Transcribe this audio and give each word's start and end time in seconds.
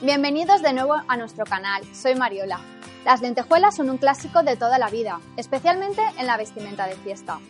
Bienvenidos 0.00 0.62
de 0.62 0.72
nuevo 0.72 0.94
a 1.08 1.16
nuestro 1.16 1.44
canal. 1.44 1.82
Soy 1.92 2.14
Mariola. 2.14 2.60
Las 3.04 3.20
lentejuelas 3.20 3.74
son 3.74 3.90
un 3.90 3.98
clásico 3.98 4.44
de 4.44 4.54
toda 4.54 4.78
la 4.78 4.90
vida, 4.90 5.18
especialmente 5.36 6.00
en 6.16 6.28
la 6.28 6.36
vestimenta 6.36 6.86
de 6.86 6.94
fiesta. 6.94 7.40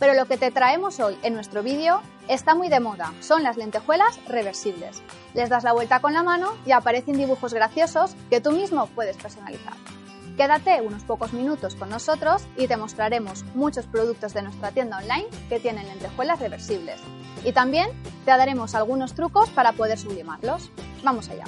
Pero 0.00 0.14
lo 0.14 0.26
que 0.26 0.36
te 0.36 0.50
traemos 0.50 0.98
hoy 0.98 1.16
en 1.22 1.34
nuestro 1.34 1.62
vídeo 1.62 2.02
está 2.26 2.56
muy 2.56 2.68
de 2.68 2.80
moda, 2.80 3.12
son 3.20 3.44
las 3.44 3.56
lentejuelas 3.56 4.18
reversibles. 4.26 5.00
Les 5.34 5.48
das 5.48 5.62
la 5.62 5.74
vuelta 5.74 6.00
con 6.00 6.12
la 6.12 6.24
mano 6.24 6.54
y 6.66 6.72
aparecen 6.72 7.16
dibujos 7.16 7.54
graciosos 7.54 8.16
que 8.30 8.40
tú 8.40 8.50
mismo 8.50 8.88
puedes 8.88 9.16
personalizar. 9.16 9.74
Quédate 10.36 10.80
unos 10.80 11.04
pocos 11.04 11.32
minutos 11.32 11.76
con 11.76 11.88
nosotros 11.88 12.42
y 12.56 12.66
te 12.66 12.76
mostraremos 12.76 13.44
muchos 13.54 13.86
productos 13.86 14.34
de 14.34 14.42
nuestra 14.42 14.72
tienda 14.72 14.98
online 14.98 15.28
que 15.48 15.60
tienen 15.60 15.86
lentejuelas 15.86 16.40
reversibles. 16.40 17.00
Y 17.44 17.52
también 17.52 17.90
te 18.24 18.32
daremos 18.32 18.74
algunos 18.74 19.14
trucos 19.14 19.50
para 19.50 19.70
poder 19.70 19.98
sublimarlos. 19.98 20.72
Vamos 21.04 21.28
allá. 21.28 21.44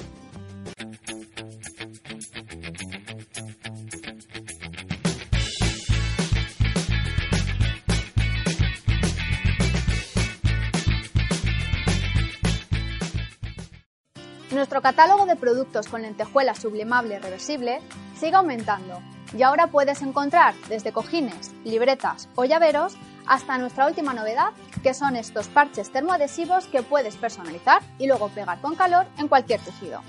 Nuestro 14.55 14.81
catálogo 14.83 15.27
de 15.27 15.35
productos 15.35 15.89
con 15.89 16.03
lentejuela 16.03 16.55
sublimable 16.55 17.19
reversible 17.19 17.81
sigue 18.17 18.37
aumentando 18.37 19.03
y 19.37 19.43
ahora 19.43 19.67
puedes 19.67 20.01
encontrar 20.01 20.55
desde 20.69 20.93
cojines, 20.93 21.53
libretas 21.65 22.29
o 22.37 22.45
llaveros 22.45 22.95
hasta 23.27 23.59
nuestra 23.59 23.89
última 23.89 24.15
novedad 24.15 24.51
que 24.85 24.95
son 24.95 25.17
estos 25.17 25.49
parches 25.49 25.91
termoadhesivos 25.91 26.69
que 26.69 26.85
puedes 26.85 27.17
personalizar 27.17 27.83
y 27.99 28.07
luego 28.07 28.29
pegar 28.29 28.61
con 28.61 28.77
calor 28.77 29.07
en 29.19 29.27
cualquier 29.27 29.59
tejido. 29.59 30.03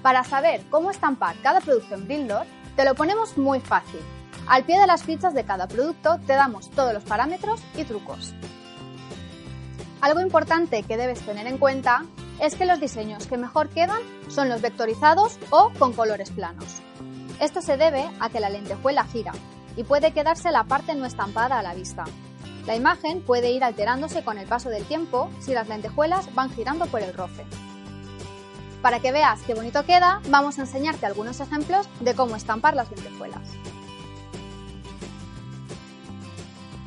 Para 0.00 0.24
saber 0.24 0.62
cómo 0.70 0.90
estampar 0.90 1.36
cada 1.42 1.60
producto 1.60 1.94
en 1.94 2.28
te 2.74 2.86
lo 2.86 2.94
ponemos 2.94 3.36
muy 3.36 3.60
fácil. 3.60 4.00
Al 4.46 4.64
pie 4.64 4.80
de 4.80 4.86
las 4.86 5.02
fichas 5.02 5.34
de 5.34 5.44
cada 5.44 5.68
producto 5.68 6.18
te 6.26 6.32
damos 6.32 6.70
todos 6.70 6.94
los 6.94 7.04
parámetros 7.04 7.60
y 7.76 7.84
trucos. 7.84 8.32
Algo 10.00 10.22
importante 10.22 10.82
que 10.82 10.96
debes 10.96 11.20
tener 11.20 11.46
en 11.46 11.58
cuenta 11.58 12.06
es 12.40 12.56
que 12.56 12.66
los 12.66 12.80
diseños 12.80 13.26
que 13.26 13.36
mejor 13.36 13.68
quedan 13.68 14.00
son 14.28 14.48
los 14.48 14.60
vectorizados 14.60 15.38
o 15.50 15.70
con 15.78 15.92
colores 15.92 16.30
planos. 16.30 16.80
Esto 17.40 17.60
se 17.62 17.76
debe 17.76 18.08
a 18.20 18.30
que 18.30 18.40
la 18.40 18.50
lentejuela 18.50 19.04
gira 19.04 19.32
y 19.76 19.84
puede 19.84 20.12
quedarse 20.12 20.50
la 20.50 20.64
parte 20.64 20.94
no 20.94 21.06
estampada 21.06 21.58
a 21.58 21.62
la 21.62 21.74
vista. 21.74 22.04
La 22.66 22.76
imagen 22.76 23.22
puede 23.22 23.50
ir 23.50 23.64
alterándose 23.64 24.22
con 24.22 24.38
el 24.38 24.46
paso 24.46 24.68
del 24.68 24.84
tiempo 24.84 25.30
si 25.40 25.52
las 25.52 25.68
lentejuelas 25.68 26.32
van 26.34 26.50
girando 26.50 26.86
por 26.86 27.02
el 27.02 27.12
roce. 27.12 27.44
Para 28.82 29.00
que 29.00 29.12
veas 29.12 29.40
qué 29.42 29.54
bonito 29.54 29.84
queda, 29.84 30.20
vamos 30.28 30.58
a 30.58 30.62
enseñarte 30.62 31.06
algunos 31.06 31.40
ejemplos 31.40 31.88
de 32.00 32.14
cómo 32.14 32.36
estampar 32.36 32.74
las 32.74 32.90
lentejuelas. 32.90 33.48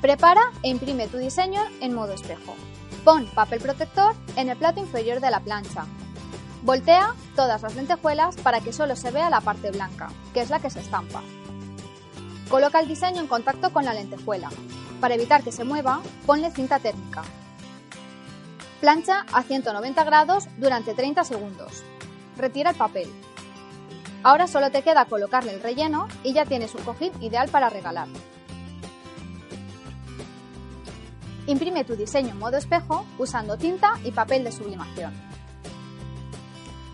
Prepara 0.01 0.51
e 0.61 0.69
imprime 0.69 1.07
tu 1.07 1.17
diseño 1.17 1.61
en 1.81 1.93
modo 1.93 2.13
espejo. 2.13 2.53
Pon 3.05 3.27
papel 3.27 3.61
protector 3.61 4.15
en 4.35 4.49
el 4.49 4.57
plato 4.57 4.79
inferior 4.79 5.19
de 5.19 5.29
la 5.29 5.39
plancha. 5.39 5.85
Voltea 6.63 7.13
todas 7.35 7.61
las 7.61 7.75
lentejuelas 7.75 8.35
para 8.37 8.61
que 8.61 8.73
solo 8.73 8.95
se 8.95 9.11
vea 9.11 9.29
la 9.29 9.41
parte 9.41 9.69
blanca, 9.69 10.09
que 10.33 10.41
es 10.41 10.49
la 10.49 10.59
que 10.59 10.71
se 10.71 10.79
estampa. 10.79 11.21
Coloca 12.49 12.79
el 12.79 12.87
diseño 12.87 13.21
en 13.21 13.27
contacto 13.27 13.71
con 13.71 13.85
la 13.85 13.93
lentejuela. 13.93 14.49
Para 14.99 15.13
evitar 15.13 15.43
que 15.43 15.51
se 15.51 15.63
mueva, 15.63 16.01
ponle 16.25 16.49
cinta 16.49 16.79
térmica. 16.79 17.21
Plancha 18.81 19.27
a 19.31 19.43
190 19.43 20.03
grados 20.03 20.47
durante 20.57 20.95
30 20.95 21.23
segundos. 21.25 21.83
Retira 22.37 22.71
el 22.71 22.75
papel. 22.75 23.07
Ahora 24.23 24.47
solo 24.47 24.71
te 24.71 24.81
queda 24.81 25.05
colocarle 25.05 25.53
el 25.53 25.61
relleno 25.61 26.07
y 26.23 26.33
ya 26.33 26.45
tienes 26.45 26.73
un 26.73 26.83
cojín 26.83 27.11
ideal 27.21 27.49
para 27.49 27.69
regalar. 27.69 28.07
Imprime 31.47 31.83
tu 31.83 31.95
diseño 31.95 32.29
en 32.29 32.39
modo 32.39 32.57
espejo 32.57 33.05
usando 33.19 33.57
tinta 33.57 33.99
y 34.03 34.11
papel 34.11 34.43
de 34.43 34.51
sublimación. 34.51 35.13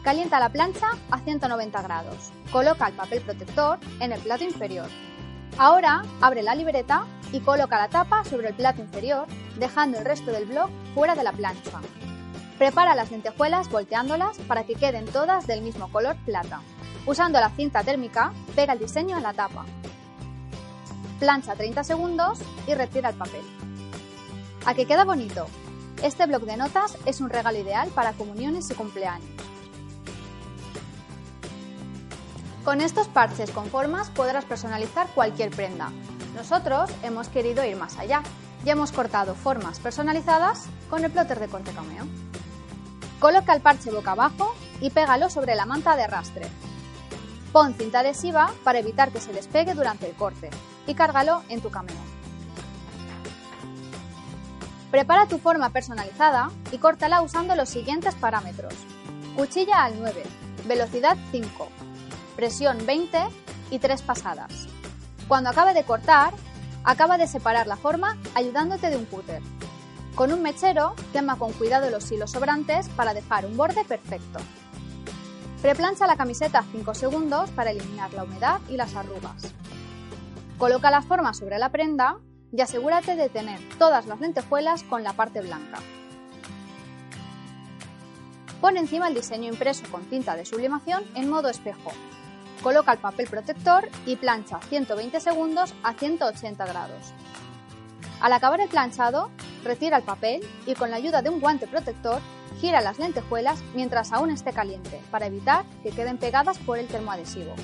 Calienta 0.04 0.40
la 0.40 0.50
plancha 0.50 0.88
a 1.10 1.20
190 1.20 1.82
grados. 1.82 2.32
Coloca 2.52 2.88
el 2.88 2.94
papel 2.94 3.22
protector 3.22 3.80
en 4.00 4.12
el 4.12 4.20
plato 4.20 4.44
inferior. 4.44 4.90
Ahora 5.58 6.02
abre 6.22 6.44
la 6.44 6.56
libreta 6.56 7.06
y 7.32 7.40
coloca 7.40 7.78
la 7.78 7.88
tapa 7.88 8.26
sobre 8.26 8.50
el 8.50 8.56
plato 8.56 8.82
inferior, 8.82 9.28
dejando 9.58 10.00
el 10.00 10.06
resto 10.06 10.32
del 10.32 10.46
bloc 10.46 10.70
fuera 10.96 11.16
de 11.16 11.24
la 11.24 11.32
plancha. 11.32 11.80
Prepara 12.58 12.94
las 12.94 13.10
lentejuelas 13.12 13.70
volteándolas 13.70 14.38
para 14.40 14.66
que 14.66 14.76
queden 14.76 15.06
todas 15.06 15.48
del 15.48 15.62
mismo 15.62 15.90
color 15.92 16.16
plata. 16.26 16.62
Usando 17.06 17.40
la 17.40 17.50
cinta 17.52 17.84
térmica, 17.84 18.34
pega 18.56 18.74
el 18.74 18.80
diseño 18.80 19.18
en 19.18 19.24
la 19.24 19.34
tapa. 19.34 19.66
Plancha 21.20 21.56
30 21.56 21.84
segundos 21.84 22.40
y 22.68 22.74
retira 22.74 23.10
el 23.10 23.16
papel. 23.16 23.42
¿A 24.64 24.76
que 24.76 24.86
queda 24.86 25.06
bonito? 25.06 25.48
Este 26.04 26.28
bloc 26.28 26.44
de 26.44 26.56
notas 26.56 26.96
es 27.08 27.20
un 27.20 27.32
regalo 27.32 27.58
ideal 27.58 27.90
para 27.90 28.14
comuniones 28.14 28.70
y 28.70 28.76
cumpleaños. 28.76 29.28
Con 32.64 32.80
estos 32.80 33.08
parches 33.08 33.50
con 33.50 33.66
formas 33.66 34.12
podrás 34.12 34.46
personalizar 34.46 35.08
cualquier 35.16 35.50
prenda. 35.50 35.92
Nosotros 36.36 36.92
hemos 37.02 37.28
querido 37.28 37.66
ir 37.66 37.76
más 37.76 37.98
allá 37.98 38.22
y 38.64 38.70
hemos 38.70 38.92
cortado 38.92 39.34
formas 39.34 39.80
personalizadas 39.80 40.68
con 40.92 41.04
el 41.04 41.12
plotter 41.12 41.40
de 41.40 41.48
Conte 41.48 41.72
Cameo. 41.72 42.06
Coloca 43.20 43.54
el 43.54 43.62
parche 43.62 43.90
boca 43.90 44.12
abajo 44.12 44.54
y 44.80 44.92
pégalo 44.92 45.32
sobre 45.32 45.56
la 45.56 45.66
manta 45.66 45.96
de 45.96 46.04
arrastre. 46.04 46.48
Pon 47.52 47.74
cinta 47.74 48.02
adhesiva 48.02 48.54
para 48.64 48.80
evitar 48.80 49.12
que 49.12 49.22
se 49.22 49.34
despegue 49.34 49.74
durante 49.74 50.08
el 50.08 50.16
corte 50.16 50.52
y 50.86 50.94
cárgalo 50.94 51.42
en 51.50 51.62
tu 51.62 51.72
cameo. 51.72 52.21
Prepara 54.92 55.26
tu 55.26 55.38
forma 55.38 55.70
personalizada 55.70 56.52
y 56.74 56.78
córtala 56.78 57.22
usando 57.22 57.56
los 57.56 57.70
siguientes 57.70 58.14
parámetros. 58.14 58.74
Cuchilla 59.38 59.86
al 59.86 59.98
9, 59.98 60.22
velocidad 60.68 61.16
5, 61.32 61.70
presión 62.36 62.86
20 62.86 63.18
y 63.72 63.80
3 63.80 64.02
pasadas. 64.02 64.68
Cuando 65.30 65.50
acabe 65.50 65.74
de 65.74 65.86
cortar, 65.86 66.34
acaba 66.84 67.18
de 67.18 67.28
separar 67.28 67.68
la 67.68 67.78
forma 67.78 68.18
ayudándote 68.36 68.90
de 68.90 68.98
un 68.98 69.06
cúter. 69.06 69.42
Con 70.14 70.34
un 70.34 70.42
mechero, 70.42 70.94
quema 71.14 71.38
con 71.38 71.54
cuidado 71.54 71.90
los 71.90 72.12
hilos 72.12 72.32
sobrantes 72.32 72.90
para 72.90 73.14
dejar 73.14 73.46
un 73.46 73.56
borde 73.56 73.86
perfecto. 73.86 74.40
Preplancha 75.62 76.06
la 76.06 76.18
camiseta 76.18 76.66
5 76.70 76.94
segundos 76.96 77.50
para 77.52 77.72
eliminar 77.72 78.14
la 78.14 78.26
humedad 78.26 78.60
y 78.68 78.76
las 78.76 78.94
arrugas. 78.96 79.54
Coloca 80.58 80.92
la 80.92 81.02
forma 81.02 81.34
sobre 81.34 81.60
la 81.60 81.70
prenda 81.70 82.18
y 82.52 82.62
asegúrate 82.62 83.16
de 83.16 83.30
tener 83.30 83.60
todas 83.78 84.06
las 84.06 84.20
lentejuelas 84.20 84.84
con 84.84 85.04
la 85.04 85.14
parte 85.14 85.42
blanca. 85.42 85.80
Pon 88.60 88.78
encima 88.78 89.08
el 89.08 89.16
diseño 89.16 89.50
impreso 89.50 89.84
con 89.90 90.06
tinta 90.06 90.36
de 90.36 90.46
sublimación 90.46 91.04
en 91.16 91.30
modo 91.30 91.50
espejo. 91.50 91.92
Coloca 92.62 92.92
el 92.92 93.00
papel 93.00 93.28
protector 93.28 93.90
y 94.06 94.18
plancha 94.18 94.60
120 94.70 95.20
segundos 95.20 95.74
a 95.82 95.94
180 95.94 96.66
grados. 96.66 97.14
Al 98.20 98.34
acabar 98.34 98.62
el 98.62 98.70
planchado, 98.70 99.32
retira 99.64 99.98
el 99.98 100.04
papel 100.04 100.46
y 100.68 100.76
con 100.76 100.92
la 100.92 100.98
ayuda 100.98 101.24
de 101.24 101.30
un 101.30 101.40
guante 101.40 101.66
protector 101.66 102.22
gira 102.60 102.82
las 102.82 103.00
lentejuelas 103.00 103.64
mientras 103.74 104.12
aún 104.12 104.30
esté 104.30 104.54
caliente 104.54 105.02
para 105.10 105.26
evitar 105.26 105.66
que 105.82 105.90
queden 105.90 106.20
pegadas 106.20 106.60
por 106.60 106.78
el 106.78 106.88
termoadhesivo. 106.88 107.56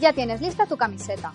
Ya 0.00 0.14
tienes 0.14 0.40
lista 0.40 0.64
tu 0.64 0.78
camiseta. 0.78 1.32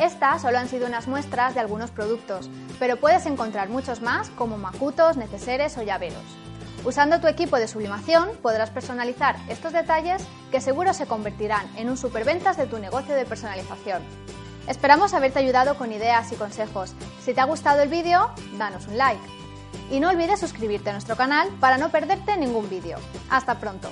Estas 0.00 0.42
solo 0.42 0.58
han 0.58 0.68
sido 0.68 0.86
unas 0.86 1.08
muestras 1.08 1.54
de 1.54 1.60
algunos 1.60 1.90
productos, 1.90 2.50
pero 2.78 2.98
puedes 2.98 3.24
encontrar 3.24 3.70
muchos 3.70 4.02
más 4.02 4.28
como 4.30 4.58
macutos, 4.58 5.16
neceseres 5.16 5.78
o 5.78 5.82
llaveros. 5.82 6.22
Usando 6.84 7.20
tu 7.20 7.26
equipo 7.26 7.56
de 7.56 7.66
sublimación 7.66 8.30
podrás 8.42 8.70
personalizar 8.70 9.36
estos 9.48 9.72
detalles 9.72 10.22
que 10.50 10.60
seguro 10.60 10.92
se 10.92 11.06
convertirán 11.06 11.66
en 11.76 11.88
un 11.88 11.96
superventas 11.96 12.56
de 12.56 12.66
tu 12.66 12.78
negocio 12.78 13.14
de 13.14 13.24
personalización. 13.24 14.02
Esperamos 14.68 15.14
haberte 15.14 15.38
ayudado 15.38 15.76
con 15.76 15.92
ideas 15.92 16.30
y 16.32 16.36
consejos. 16.36 16.94
Si 17.20 17.34
te 17.34 17.40
ha 17.40 17.44
gustado 17.44 17.82
el 17.82 17.88
vídeo, 17.88 18.30
danos 18.58 18.86
un 18.86 18.98
like. 18.98 19.20
Y 19.90 20.00
no 20.00 20.10
olvides 20.10 20.40
suscribirte 20.40 20.90
a 20.90 20.92
nuestro 20.92 21.16
canal 21.16 21.48
para 21.60 21.78
no 21.78 21.90
perderte 21.90 22.36
ningún 22.36 22.68
vídeo. 22.68 22.98
Hasta 23.30 23.58
pronto. 23.58 23.90